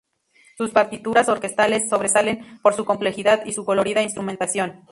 [0.57, 4.85] Sus partituras orquestales sobresalen por su complejidad y su colorida instrumentación.